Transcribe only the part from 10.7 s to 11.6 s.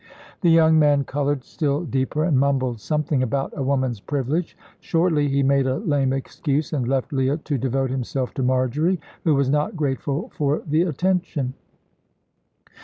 attention.